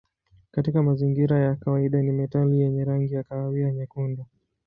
[0.51, 4.25] Katika mazingira ya kawaida ni metali yenye rangi ya kahawia nyekundu.